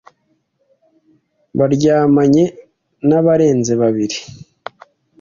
baryamanye 1.57 2.43
n’ 3.07 3.09
barenze 3.25 3.73
babiri 3.81 4.17